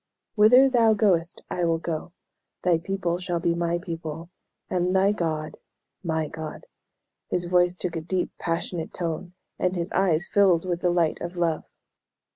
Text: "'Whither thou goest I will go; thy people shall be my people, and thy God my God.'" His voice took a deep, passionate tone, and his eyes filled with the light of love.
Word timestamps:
"'Whither 0.33 0.67
thou 0.67 0.95
goest 0.95 1.43
I 1.51 1.63
will 1.63 1.77
go; 1.77 2.11
thy 2.63 2.79
people 2.79 3.19
shall 3.19 3.39
be 3.39 3.53
my 3.53 3.77
people, 3.77 4.31
and 4.67 4.95
thy 4.95 5.11
God 5.11 5.57
my 6.03 6.27
God.'" 6.27 6.65
His 7.29 7.43
voice 7.45 7.77
took 7.77 7.95
a 7.95 8.01
deep, 8.01 8.31
passionate 8.39 8.95
tone, 8.95 9.33
and 9.59 9.75
his 9.75 9.91
eyes 9.91 10.25
filled 10.27 10.67
with 10.67 10.81
the 10.81 10.89
light 10.89 11.21
of 11.21 11.37
love. 11.37 11.65